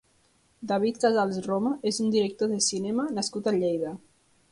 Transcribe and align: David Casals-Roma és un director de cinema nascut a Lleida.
David 0.69 0.95
Casals-Roma 1.03 1.73
és 1.91 1.99
un 2.05 2.09
director 2.15 2.51
de 2.53 2.57
cinema 2.69 3.05
nascut 3.19 3.51
a 3.53 3.55
Lleida. 3.59 3.93